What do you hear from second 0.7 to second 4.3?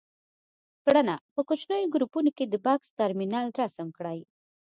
کړنه: په کوچنیو ګروپونو کې د بکس ترمینل رسم کړئ.